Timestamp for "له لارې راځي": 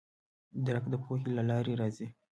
1.37-2.07